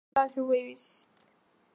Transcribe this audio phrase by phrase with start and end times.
[0.03, 1.07] 海南大学主校区位于大道西侧。